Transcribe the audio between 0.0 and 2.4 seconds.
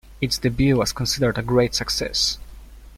Its debut was considered a great success.